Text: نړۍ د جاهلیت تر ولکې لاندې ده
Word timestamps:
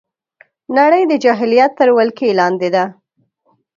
نړۍ 0.77 1.03
د 1.07 1.13
جاهلیت 1.23 1.71
تر 1.79 1.89
ولکې 1.97 2.29
لاندې 2.39 2.69
ده 2.75 2.83